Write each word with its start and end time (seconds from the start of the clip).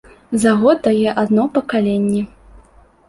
За 0.43 0.51
год 0.61 0.77
дае 0.87 1.13
адно 1.25 1.43
пакаленне. 1.59 2.21